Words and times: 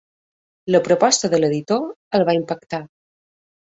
La 0.75 0.81
proposta 0.87 1.31
de 1.35 1.43
l'editor 1.43 1.87
el 2.21 2.29
va 2.33 2.39
impactar. 2.43 2.85